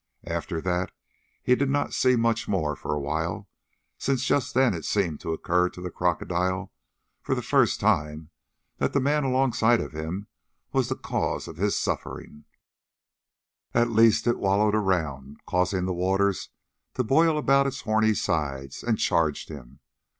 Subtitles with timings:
[0.25, 0.91] After that
[1.43, 3.47] he did not see much more for a while,
[3.99, 6.71] since just then it seemed to occur to the crocodile
[7.21, 8.31] for the first time
[8.77, 10.25] that the man alongside of him
[10.73, 12.45] was the cause of his suffering;
[13.75, 16.49] at least it wallowed round, causing the waters
[16.95, 19.81] to boil about its horny sides, and charged him.